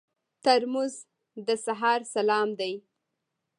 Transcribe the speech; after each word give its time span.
ترموز 0.43 0.93
د 1.47 1.47
سهار 1.65 1.99
سلام 2.15 2.47
دی. 2.59 2.73